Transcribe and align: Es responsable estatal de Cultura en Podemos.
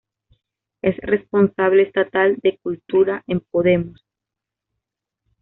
Es 0.81 0.97
responsable 1.03 1.83
estatal 1.83 2.39
de 2.41 2.57
Cultura 2.57 3.23
en 3.27 3.39
Podemos. 3.41 4.01